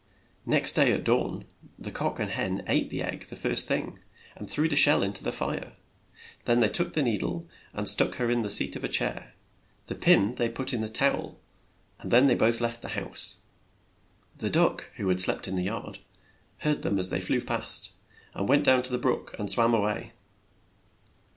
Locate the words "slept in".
15.21-15.55